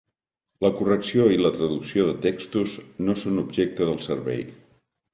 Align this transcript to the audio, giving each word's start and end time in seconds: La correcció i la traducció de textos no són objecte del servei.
La 0.65 0.71
correcció 0.79 1.27
i 1.35 1.37
la 1.41 1.51
traducció 1.59 2.07
de 2.09 2.17
textos 2.25 2.81
no 3.05 3.19
són 3.27 3.41
objecte 3.47 3.93
del 3.93 4.07
servei. 4.11 4.47